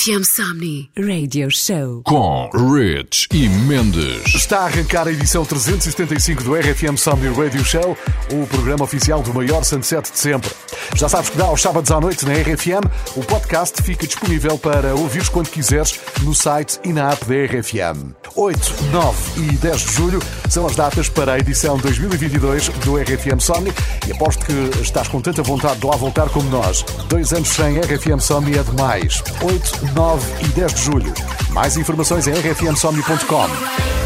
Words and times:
RFM 0.00 0.24
Somni 0.24 0.90
Radio 0.96 1.50
Show 1.50 2.00
com 2.04 2.48
Rich 2.54 3.28
e 3.34 3.50
Mendes. 3.50 4.34
Está 4.34 4.60
a 4.60 4.64
arrancar 4.64 5.06
a 5.06 5.12
edição 5.12 5.44
375 5.44 6.42
do 6.42 6.54
RFM 6.54 6.96
Somni 6.96 7.28
Radio 7.28 7.62
Show, 7.62 7.94
o 8.32 8.46
programa 8.46 8.84
oficial 8.84 9.22
do 9.22 9.34
maior 9.34 9.62
sunset 9.62 10.10
de 10.10 10.18
sempre. 10.18 10.50
Já 10.96 11.06
sabes 11.06 11.28
que 11.28 11.36
dá 11.36 11.44
aos 11.44 11.60
sábados 11.60 11.90
à 11.90 12.00
noite 12.00 12.24
na 12.24 12.32
RFM. 12.32 12.82
O 13.14 13.22
podcast 13.22 13.82
fica 13.82 14.06
disponível 14.06 14.56
para 14.56 14.94
ouvires 14.94 15.28
quando 15.28 15.50
quiseres 15.50 16.00
no 16.22 16.34
site 16.34 16.80
e 16.82 16.94
na 16.94 17.10
app 17.10 17.22
da 17.26 17.34
RFM. 17.34 18.14
8, 18.40 18.84
9 18.90 19.40
e 19.42 19.52
10 19.58 19.80
de 19.82 19.92
julho 19.92 20.18
são 20.48 20.66
as 20.66 20.74
datas 20.74 21.10
para 21.10 21.34
a 21.34 21.38
edição 21.38 21.76
2022 21.76 22.70
do 22.86 22.96
RFM 22.96 23.38
Somni 23.38 23.70
e 24.08 24.12
aposto 24.12 24.46
que 24.46 24.80
estás 24.80 25.08
com 25.08 25.20
tanta 25.20 25.42
vontade 25.42 25.78
de 25.78 25.86
lá 25.86 25.94
voltar 25.94 26.30
como 26.30 26.48
nós. 26.48 26.82
Dois 27.06 27.34
anos 27.34 27.50
sem 27.50 27.78
RFM 27.78 28.18
Somni 28.18 28.56
é 28.56 28.62
demais. 28.62 29.22
8, 29.42 29.92
9 29.94 30.44
e 30.44 30.48
10 30.48 30.74
de 30.74 30.80
julho. 30.80 31.14
Mais 31.50 31.76
informações 31.76 32.26
em 32.26 32.32
rfmsomni.com. 32.32 33.99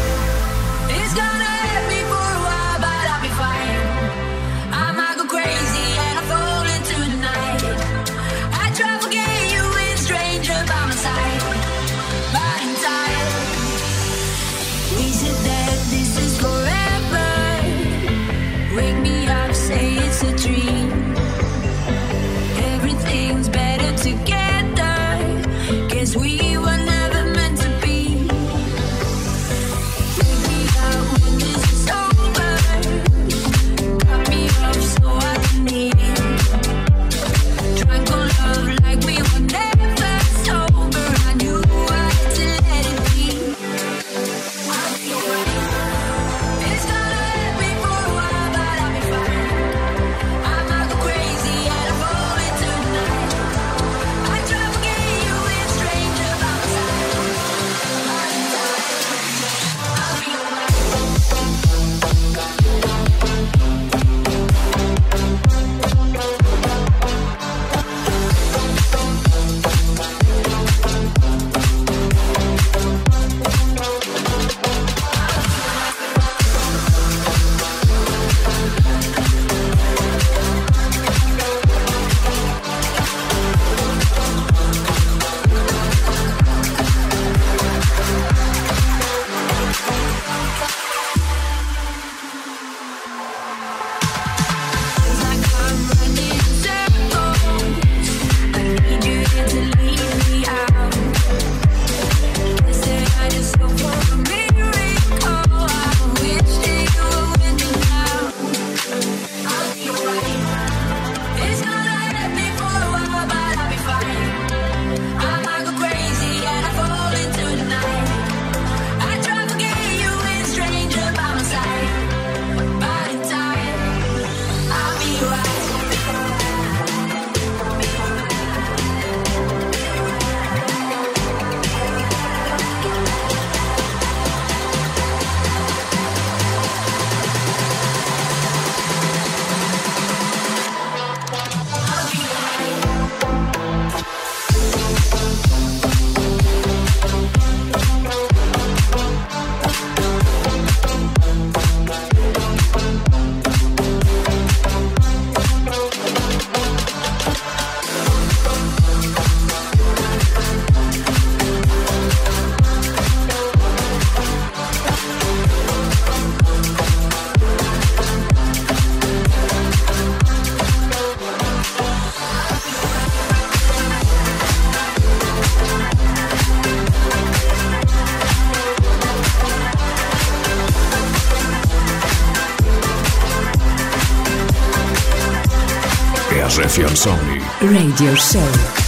Sony 186.75 187.39
Radio 187.61 188.13
Show. 188.15 188.84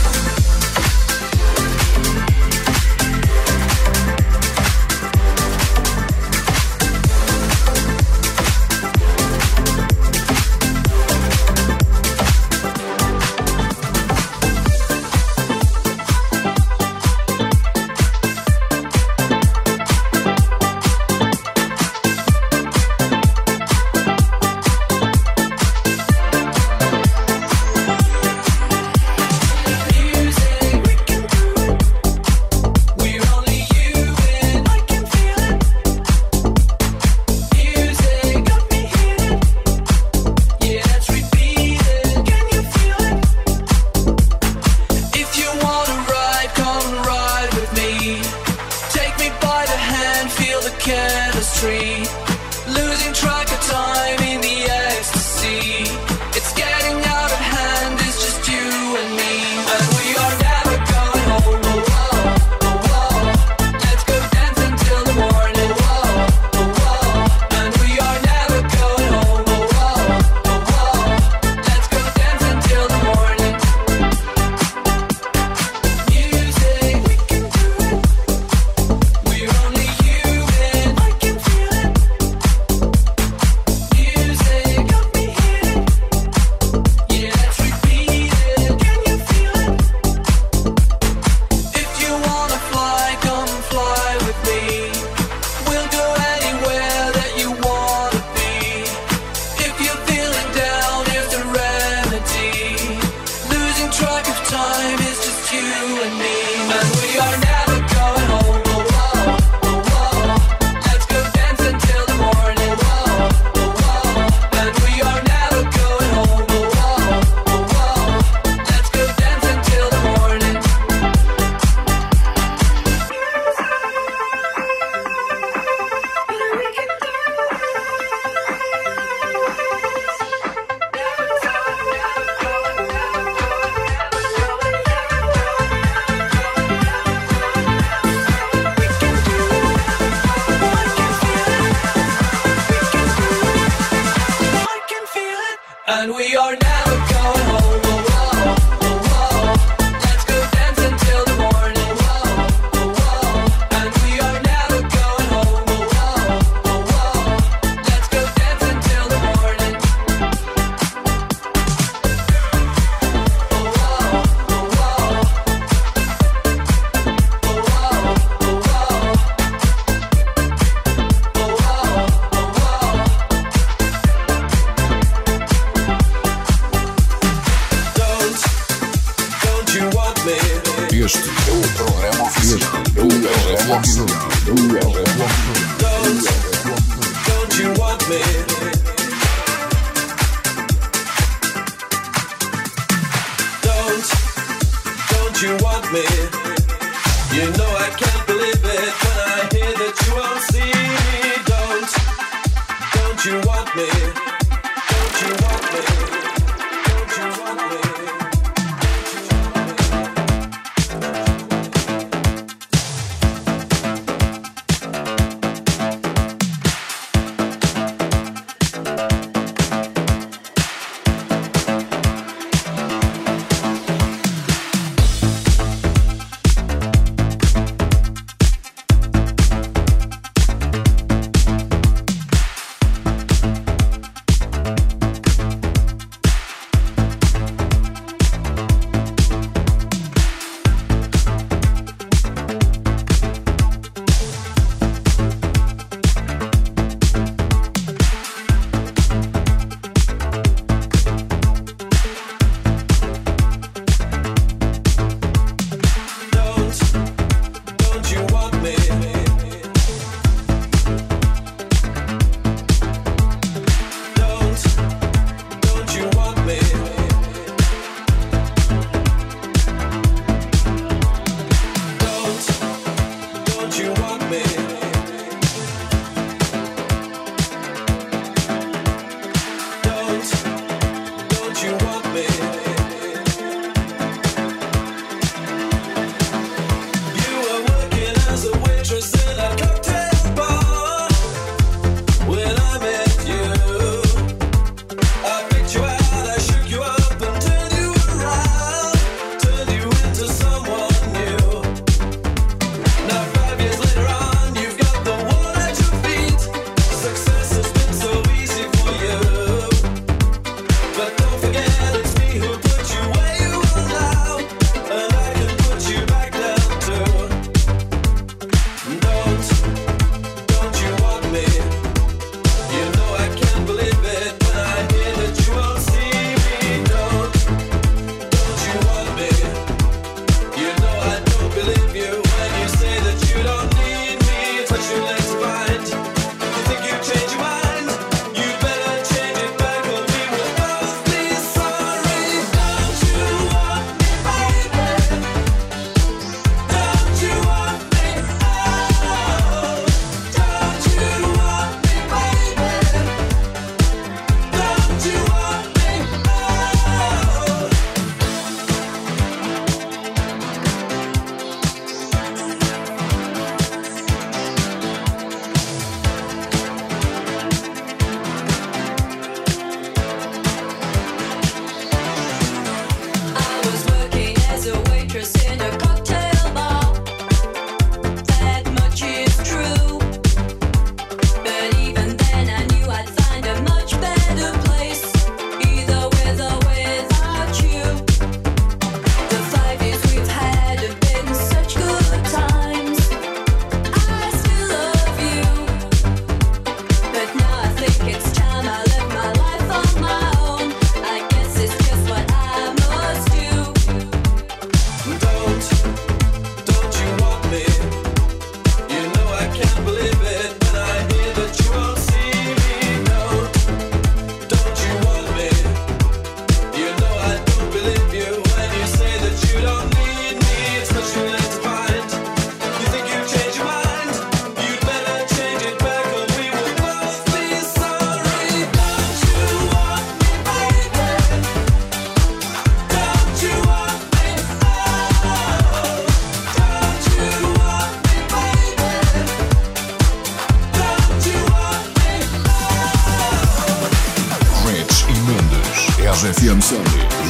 FM 446.23 446.61
Soul 446.61 446.83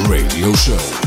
Radio 0.10 0.54
Show. 0.54 1.07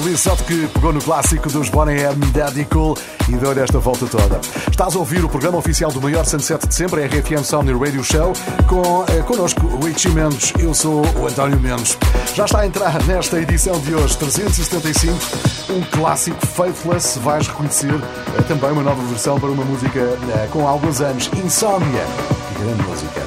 Lissot 0.00 0.42
que 0.44 0.66
pegou 0.68 0.92
no 0.92 1.00
clássico 1.00 1.48
dos 1.50 1.68
Bonnie 1.68 2.00
M, 2.00 2.26
Daddy 2.26 2.64
Cool 2.66 2.96
e 3.28 3.32
deu-lhe 3.36 3.60
esta 3.60 3.78
volta 3.78 4.06
toda. 4.06 4.40
Estás 4.70 4.94
a 4.94 4.98
ouvir 4.98 5.24
o 5.24 5.28
programa 5.28 5.58
oficial 5.58 5.90
do 5.90 6.00
maior 6.00 6.24
Sunset 6.24 6.66
de 6.66 6.74
sempre, 6.74 7.06
RFM 7.06 7.42
Sound 7.42 7.72
Radio 7.72 8.04
Show, 8.04 8.32
com 8.66 9.04
eh, 9.08 9.22
connosco 9.22 9.60
Richie 9.84 10.10
Mendes, 10.10 10.52
eu 10.58 10.72
sou 10.74 11.02
o 11.16 11.26
António 11.26 11.58
Mendes. 11.58 11.96
Já 12.34 12.44
está 12.44 12.60
a 12.60 12.66
entrar 12.66 13.02
nesta 13.04 13.40
edição 13.40 13.78
de 13.80 13.94
hoje, 13.94 14.16
375, 14.18 15.16
um 15.70 15.82
clássico 15.90 16.46
Faithless, 16.46 17.18
vais 17.18 17.48
reconhecer 17.48 17.94
eh, 18.38 18.42
também 18.42 18.70
uma 18.70 18.82
nova 18.82 19.02
versão 19.04 19.40
para 19.40 19.48
uma 19.48 19.64
música 19.64 19.98
eh, 19.98 20.48
com 20.52 20.66
alguns 20.66 21.00
anos, 21.00 21.30
Insomnia. 21.44 22.04
Que 22.54 22.62
grande 22.62 22.82
música. 22.82 23.22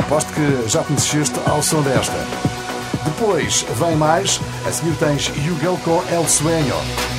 Aposto 0.00 0.32
que 0.32 0.68
já 0.68 0.82
conheceste 0.82 1.38
ao 1.46 1.62
som 1.62 1.82
desta. 1.82 2.49
Depois 3.20 3.66
vem 3.78 3.96
mais, 3.96 4.40
a 4.66 4.72
seguir 4.72 4.96
tens 4.96 5.30
Yugal 5.36 5.78
com 5.84 6.02
El 6.10 6.26
Sueño. 6.26 7.09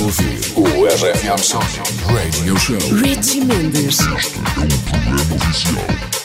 Ouvir 0.00 0.38
o 0.54 0.62
RFM 0.86 1.38
Somni 1.38 1.64
Radio 2.06 2.56
Show. 2.58 2.78
Richie 3.02 3.44
Mendes. 3.44 3.98
É 4.00 4.74
o 4.74 4.78
programa 4.90 5.34
oficial 5.34 6.17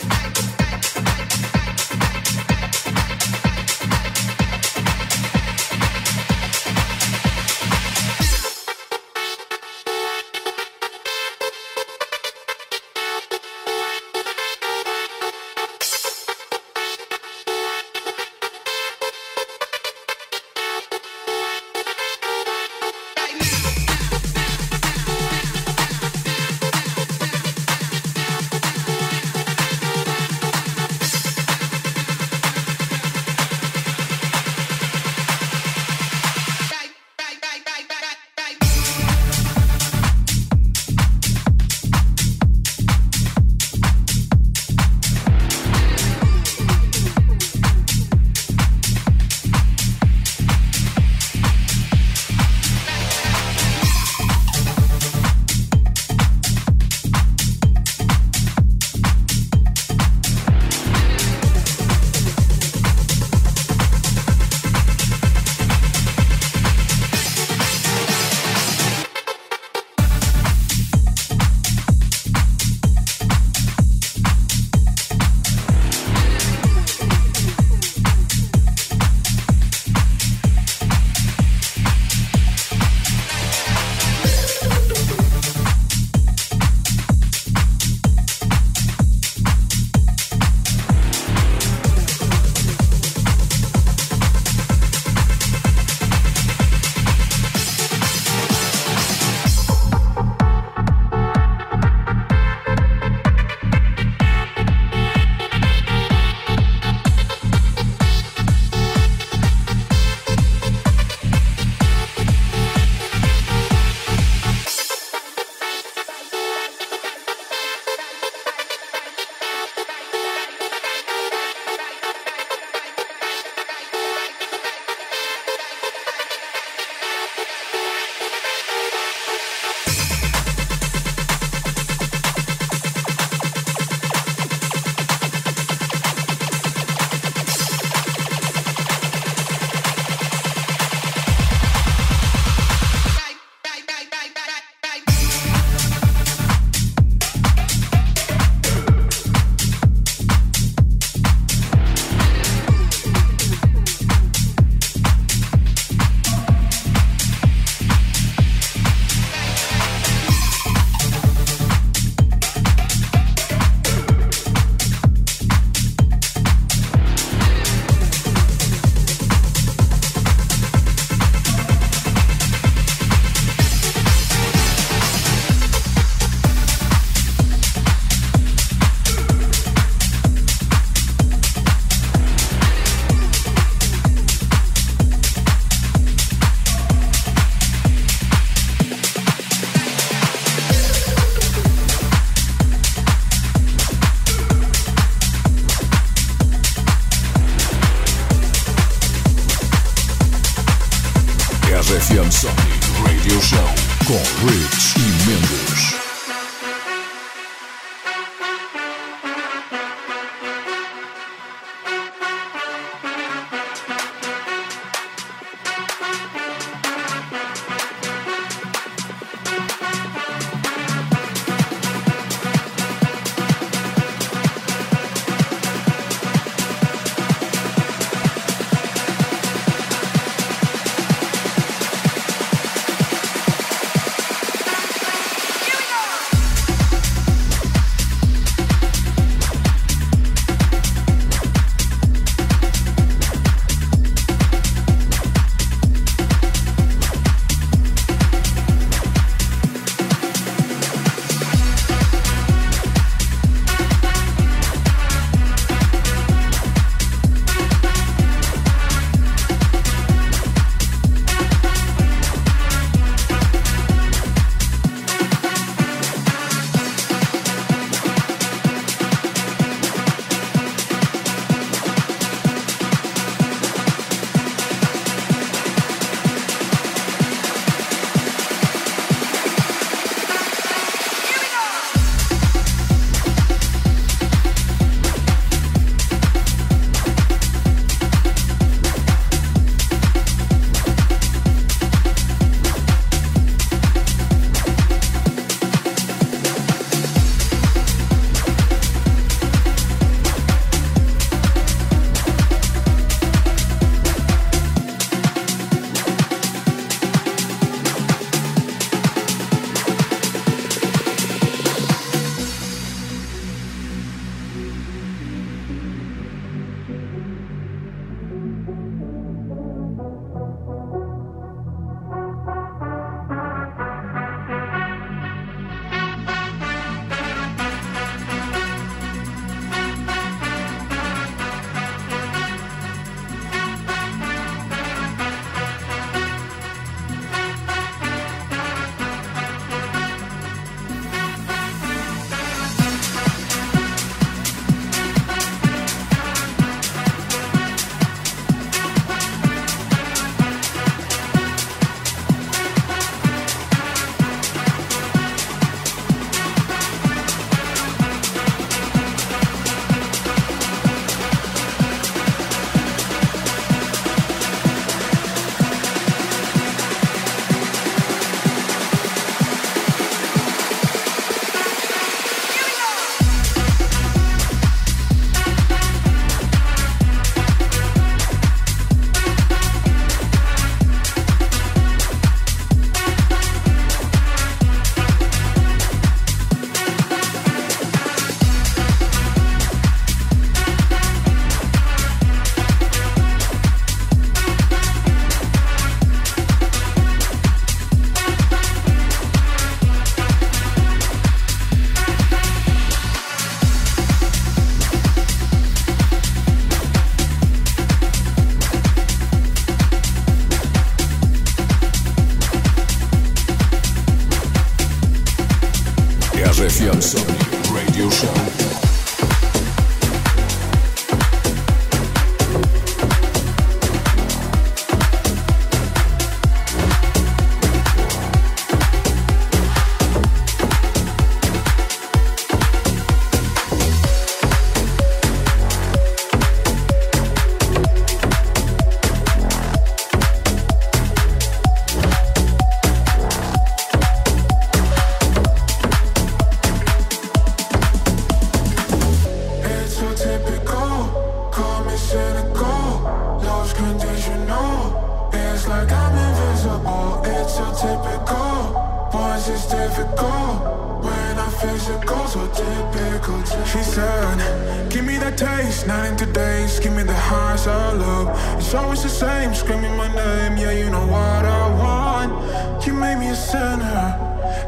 difficult 459.95 461.03
when 461.05 461.37
I 461.37 461.49
physical, 461.61 462.25
so 462.25 462.47
typical. 462.47 463.43
She 463.65 463.81
said, 463.83 464.89
Give 464.89 465.05
me 465.05 465.17
that 465.17 465.37
taste, 465.37 465.85
not 465.85 466.05
in 466.05 466.15
today's. 466.15 466.79
Give 466.79 466.93
me 466.93 467.03
the 467.03 467.13
highs 467.13 467.67
I 467.67 467.93
love. 467.93 468.27
It's 468.57 468.73
always 468.73 469.03
the 469.03 469.09
same, 469.09 469.53
screaming 469.53 469.95
my 469.95 470.07
name. 470.07 470.57
Yeah, 470.57 470.71
you 470.71 470.89
know 470.89 471.05
what 471.05 471.45
I 471.45 471.63
want. 471.81 472.85
You 472.85 472.93
made 472.93 473.19
me 473.19 473.29
a 473.29 473.35
sinner. 473.35 474.01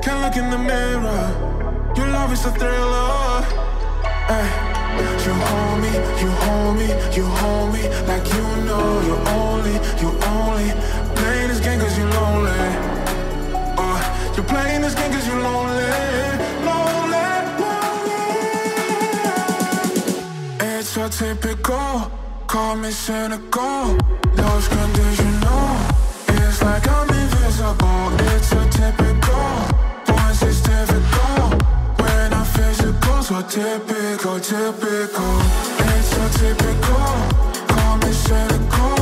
Can't 0.04 0.22
look 0.22 0.36
in 0.38 0.50
the 0.52 0.60
mirror. 0.60 1.26
Your 1.98 2.08
love 2.10 2.32
is 2.32 2.46
a 2.46 2.52
thriller. 2.52 3.42
Hey. 4.30 4.72
You 5.26 5.34
hold 5.34 5.82
me, 5.82 5.90
you 6.22 6.30
hold 6.46 6.78
me, 6.78 6.88
you 7.18 7.26
hold 7.26 7.74
me 7.74 7.82
Like 8.06 8.26
you 8.32 8.46
know 8.64 9.02
you're 9.02 9.28
only, 9.30 9.74
you 10.00 10.10
only 10.24 10.72
Playing 11.16 11.48
this 11.48 11.60
game 11.60 11.80
cause 11.80 11.98
you're 11.98 12.10
lonely 12.12 12.95
you're 14.36 14.44
playing 14.44 14.82
this 14.82 14.94
game 14.96 15.12
cause 15.14 15.26
you're 15.28 15.40
lonely, 15.40 15.86
lonely, 16.68 17.28
lonely. 17.62 18.16
It's 20.60 20.90
so 20.90 21.08
typical, 21.08 22.12
call 22.46 22.76
me 22.76 22.92
cynical. 22.92 23.98
Those 24.34 24.68
conditional, 24.68 25.78
it's 26.28 26.62
like 26.62 26.86
I'm 26.86 27.10
invisible. 27.10 28.12
It's 28.34 28.48
so 28.48 28.62
typical, 28.72 29.56
once 30.10 30.42
it's 30.42 30.60
typical. 30.60 31.56
When 32.04 32.34
I'm 32.34 32.46
physical, 32.46 33.24
so 33.24 33.42
typical, 33.42 34.40
typical. 34.42 35.40
It's 35.80 36.08
so 36.10 36.28
typical, 36.40 37.08
call 37.70 37.98
me 38.00 38.12
cynical. 38.12 38.95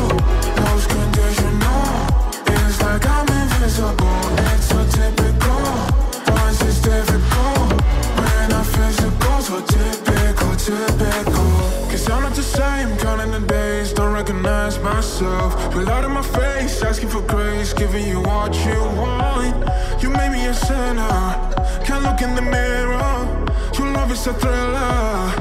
Ask 14.46 14.82
myself. 14.82 15.74
But 15.74 15.88
out 15.88 16.04
of 16.04 16.12
my 16.12 16.22
face, 16.22 16.84
asking 16.84 17.10
for 17.10 17.22
grace, 17.22 17.72
giving 17.72 18.06
you 18.06 18.20
what 18.20 18.54
you 18.66 18.80
want. 19.00 19.56
You 20.02 20.10
made 20.10 20.32
me 20.32 20.46
a 20.48 20.54
sinner. 20.54 21.52
Can't 21.86 22.04
look 22.04 22.22
in 22.22 22.36
the 22.36 22.41
mirror. 22.41 23.48
Your 23.78 23.88
love 23.94 24.12
is 24.12 24.28
a 24.28 24.34
thriller. 24.34 25.32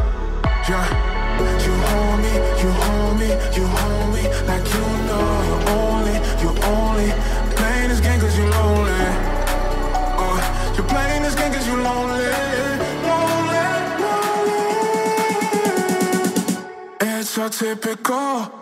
Yeah. 0.68 0.86
You 1.42 1.74
hold 1.90 2.20
me, 2.22 2.32
you 2.62 2.70
hold 2.70 3.18
me, 3.18 3.28
you 3.56 3.66
hold 3.66 4.14
me 4.14 4.22
like 4.46 4.64
you 4.72 4.84
know 5.08 5.26
you're 5.48 5.64
only, 5.70 6.16
you're 6.40 6.58
only 6.66 7.10
playing 7.56 7.88
this 7.88 8.00
game 8.00 8.20
cause 8.20 8.36
you're 8.38 8.48
lonely. 8.48 9.06
Oh, 10.22 10.38
you're 10.76 10.86
playing 10.86 11.22
this 11.24 11.34
game 11.34 11.52
cause 11.52 11.66
you're 11.66 11.82
lonely. 11.82 12.30
Lonely, 13.08 13.64
lonely. 14.04 14.60
It's 17.00 17.30
so 17.30 17.48
typical 17.48 18.61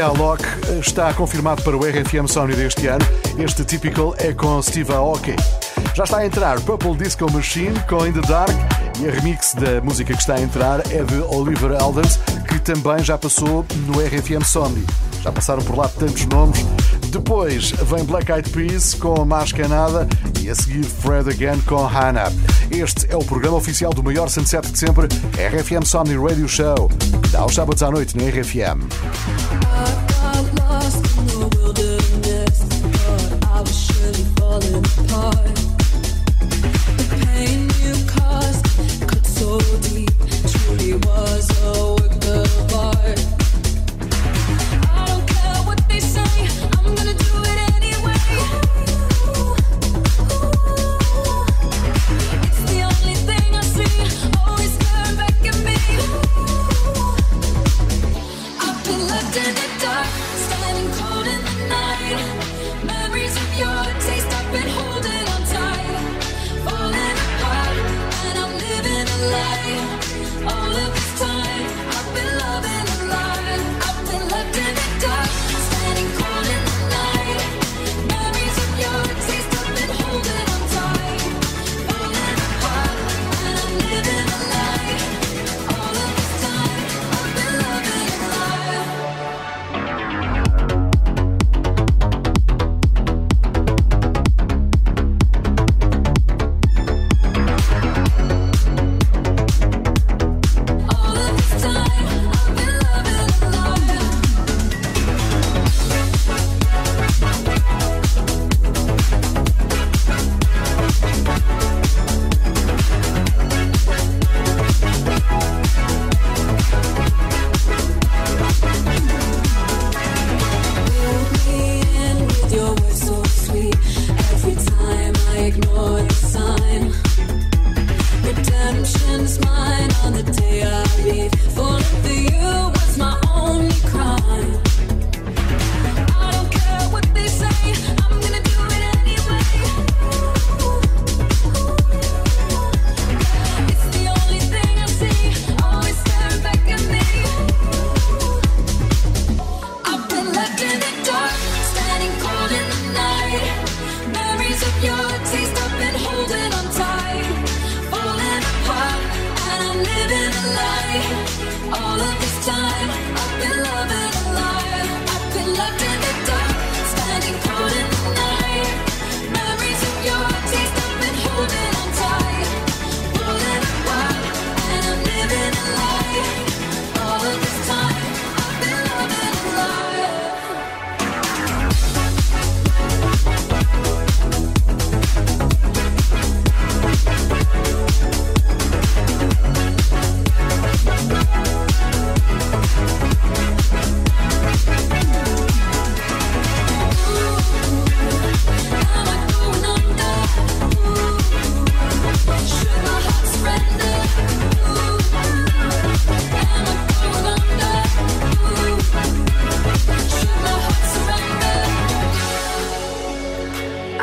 a 0.00 0.08
Lock 0.08 0.44
está 0.80 1.12
confirmado 1.12 1.62
para 1.62 1.76
o 1.76 1.80
RFM 1.80 2.28
Sony 2.28 2.54
deste 2.54 2.86
ano. 2.86 3.04
Este 3.38 3.64
Typical 3.64 4.14
é 4.18 4.32
com 4.32 4.60
Steve 4.62 4.92
Aoki. 4.92 5.34
Já 5.94 6.04
está 6.04 6.18
a 6.18 6.26
entrar 6.26 6.60
Purple 6.60 6.96
Disco 6.96 7.30
Machine 7.32 7.78
com 7.88 8.06
In 8.06 8.12
The 8.12 8.20
Dark 8.20 8.54
e 9.00 9.08
a 9.08 9.10
remix 9.10 9.54
da 9.54 9.80
música 9.80 10.14
que 10.14 10.20
está 10.20 10.34
a 10.34 10.40
entrar 10.40 10.80
é 10.92 11.02
de 11.02 11.20
Oliver 11.34 11.72
Elders, 11.72 12.18
que 12.48 12.60
também 12.60 13.02
já 13.02 13.18
passou 13.18 13.64
no 13.86 14.00
RFM 14.00 14.44
Sony. 14.44 14.84
Já 15.22 15.32
passaram 15.32 15.62
por 15.62 15.76
lá 15.76 15.88
tantos 15.88 16.26
nomes 16.26 16.64
depois 17.10 17.70
vem 17.70 18.04
Black 18.04 18.30
Eyed 18.30 18.50
Peas 18.50 18.94
com 18.94 19.24
Mais 19.24 19.52
Que 19.52 19.66
Nada 19.66 20.06
e 20.40 20.50
a 20.50 20.54
seguir 20.54 20.84
Fred 20.84 21.30
Again 21.30 21.60
com 21.62 21.84
Hannah. 21.86 22.30
Este 22.70 23.10
é 23.10 23.16
o 23.16 23.24
programa 23.24 23.56
oficial 23.56 23.92
do 23.92 24.02
maior 24.02 24.28
107 24.28 24.72
de 24.72 24.78
sempre, 24.78 25.06
RFM 25.34 25.84
Somni 25.84 26.16
Radio 26.16 26.48
Show. 26.48 26.90
Dá 27.30 27.40
aos 27.40 27.54
sábados 27.54 27.82
à 27.82 27.90
noite 27.90 28.16
na 28.16 28.24
RFM. 28.28 28.88
was 41.04 41.50
a 41.62 41.97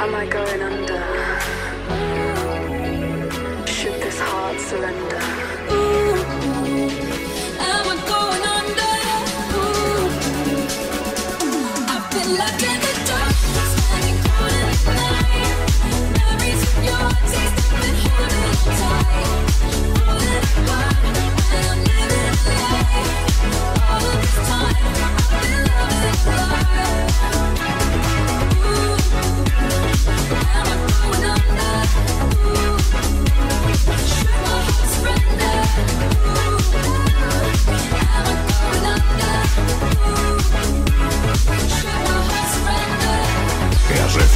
I 0.05 0.07
might 0.07 0.29
go 0.29 0.64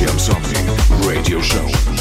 Something 0.08 0.66
Radio 1.06 1.42
Show. 1.42 1.99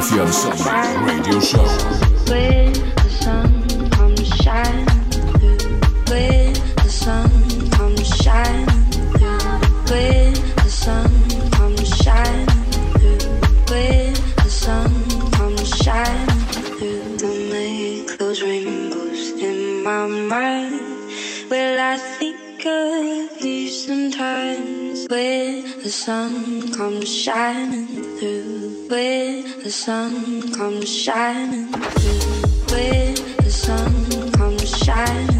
FM 0.00 0.32
Summer 0.32 1.04
Radio 1.04 1.40
Show. 1.40 2.00
sometimes 23.90 25.08
when 25.08 25.62
the 25.82 25.90
sun 25.90 26.72
comes 26.72 27.08
shining 27.08 27.86
through. 28.18 28.86
When 28.88 29.39
the 29.70 29.76
sun 29.76 30.52
comes 30.52 30.88
shining 30.88 31.72
through, 31.72 32.74
when 32.74 33.14
the 33.36 33.50
sun 33.52 34.32
comes 34.32 34.76
shining. 34.76 35.39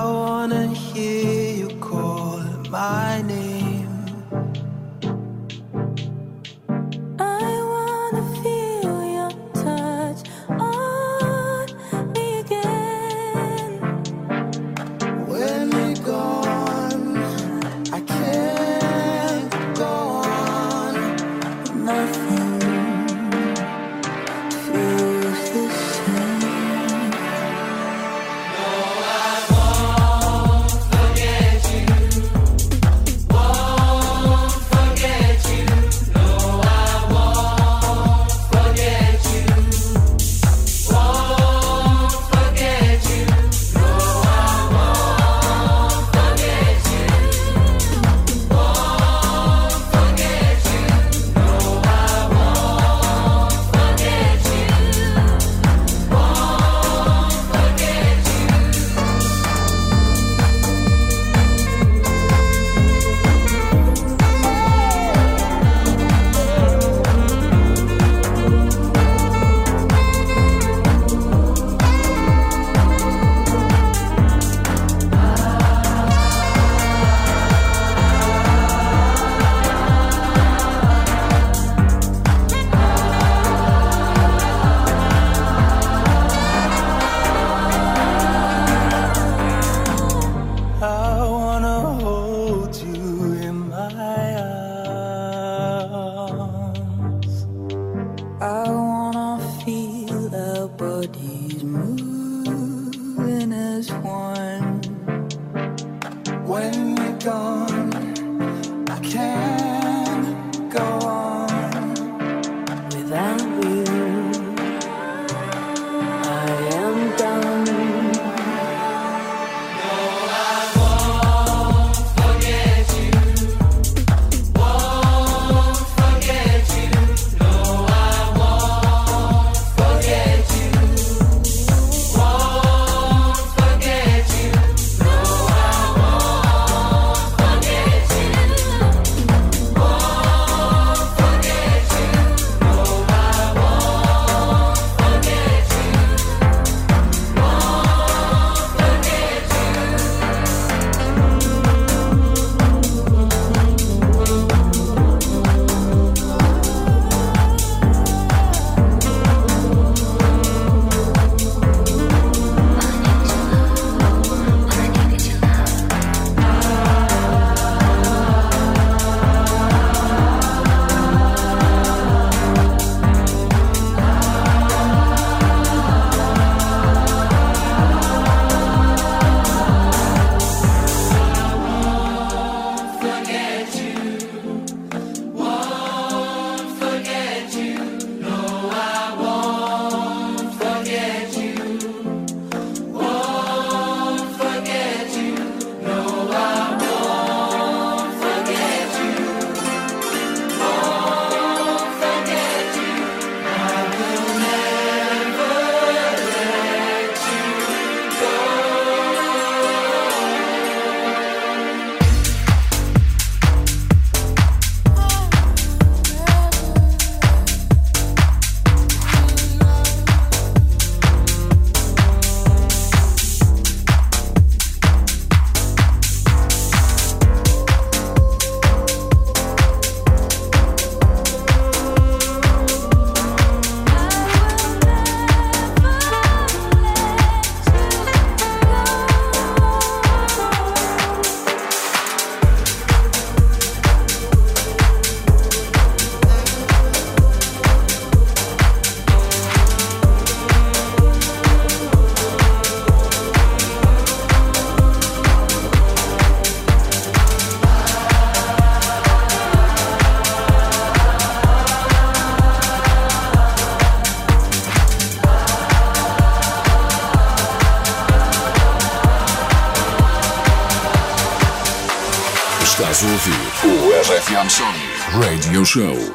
Show. 275.71 276.10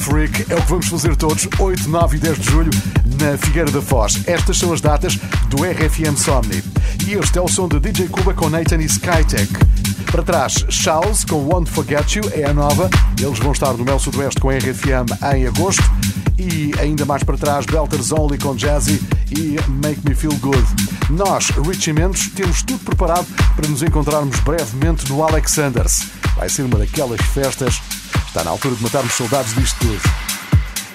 Freak 0.00 0.46
é 0.48 0.56
o 0.56 0.62
que 0.62 0.70
vamos 0.70 0.88
fazer 0.88 1.14
todos 1.14 1.46
8, 1.58 1.88
9 1.88 2.16
e 2.16 2.20
10 2.20 2.38
de 2.38 2.50
julho 2.50 2.70
na 3.20 3.36
Figueira 3.36 3.70
da 3.70 3.82
Foz. 3.82 4.22
Estas 4.26 4.56
são 4.56 4.72
as 4.72 4.80
datas 4.80 5.16
do 5.48 5.58
RFM 5.62 6.16
Somni. 6.16 6.64
E 7.06 7.12
este 7.12 7.38
é 7.38 7.42
o 7.42 7.46
som 7.46 7.68
de 7.68 7.78
DJ 7.78 8.08
Cuba 8.08 8.32
com 8.32 8.48
Nathan 8.48 8.78
e 8.78 8.86
Skytech. 8.86 9.52
Para 10.10 10.22
trás, 10.22 10.64
Charles 10.70 11.24
com 11.24 11.36
Won't 11.36 11.70
Forget 11.70 12.16
You 12.16 12.22
é 12.32 12.44
a 12.44 12.54
nova. 12.54 12.88
Eles 13.20 13.38
vão 13.38 13.52
estar 13.52 13.74
no 13.74 13.84
Mel 13.84 13.98
Sudoeste 13.98 14.40
com 14.40 14.48
RFM 14.48 15.06
em 15.34 15.46
agosto. 15.46 15.84
E 16.38 16.72
ainda 16.80 17.04
mais 17.04 17.22
para 17.22 17.36
trás, 17.36 17.66
Belters 17.66 18.10
Only 18.10 18.38
com 18.38 18.56
Jazzy 18.56 19.02
e 19.30 19.56
Make 19.68 20.00
Me 20.08 20.14
Feel 20.14 20.34
Good. 20.36 20.66
Nós, 21.10 21.50
Richie 21.66 21.92
Mendes, 21.92 22.30
temos 22.30 22.62
tudo 22.62 22.82
preparado 22.84 23.26
para 23.54 23.68
nos 23.68 23.82
encontrarmos 23.82 24.40
brevemente 24.40 25.10
no 25.10 25.22
Alexanders. 25.22 26.06
Vai 26.36 26.48
ser 26.48 26.62
uma 26.62 26.78
daquelas 26.78 27.20
festas 27.20 27.79
Está 28.30 28.44
na 28.44 28.50
altura 28.52 28.76
de 28.76 28.82
matarmos 28.84 29.12
saudades 29.14 29.52
disto 29.56 29.76
tudo. 29.80 30.00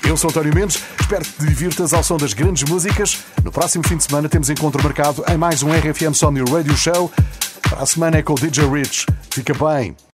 Eu 0.07 0.15
sou 0.15 0.29
António 0.29 0.55
Mendes, 0.55 0.81
espero 0.97 1.25
que 1.25 1.33
te 1.33 1.45
divirtas 1.45 1.93
ao 1.93 2.01
som 2.01 2.15
das 2.15 2.31
grandes 2.31 2.63
músicas. 2.63 3.17
No 3.43 3.51
próximo 3.51 3.85
fim 3.85 3.97
de 3.97 4.05
semana 4.05 4.29
temos 4.29 4.49
encontro 4.49 4.81
marcado 4.81 5.21
em 5.27 5.35
mais 5.35 5.61
um 5.61 5.69
RFM 5.69 6.13
Sony 6.13 6.39
Radio 6.49 6.77
Show. 6.77 7.11
Para 7.69 7.83
a 7.83 7.85
semana 7.85 8.19
é 8.19 8.23
com 8.23 8.31
o 8.31 8.39
DJ 8.39 8.69
Rich. 8.69 9.05
Fica 9.29 9.53
bem. 9.53 9.97